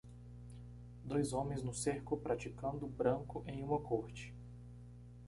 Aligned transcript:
Dois 1.05 1.31
homens 1.31 1.61
no 1.61 1.75
cerco 1.75 2.17
praticando 2.17 2.87
branco 2.87 3.43
em 3.45 3.63
uma 3.63 3.79
corte. 3.79 4.33